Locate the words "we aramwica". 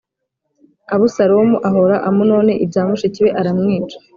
3.25-3.97